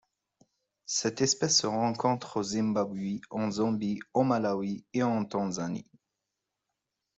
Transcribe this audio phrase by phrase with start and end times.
[0.87, 5.91] Cette espèce se rencontre au Zimbabwe, en Zambie, au Malawi et en Tanzanie.